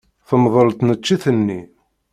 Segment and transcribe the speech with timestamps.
[0.27, 1.61] Temdel tneččit-nni.